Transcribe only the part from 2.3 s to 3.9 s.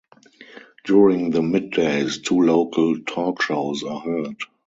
local talk shows